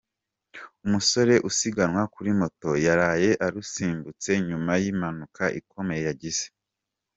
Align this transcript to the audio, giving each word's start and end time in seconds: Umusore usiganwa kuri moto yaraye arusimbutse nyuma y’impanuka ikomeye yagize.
Umusore 0.85 1.33
usiganwa 1.49 2.03
kuri 2.13 2.31
moto 2.39 2.69
yaraye 2.85 3.31
arusimbutse 3.45 4.29
nyuma 4.47 4.71
y’impanuka 4.83 5.43
ikomeye 5.59 6.01
yagize. 6.07 6.45